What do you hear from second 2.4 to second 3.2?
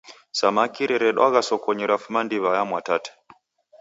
ya Mwatate.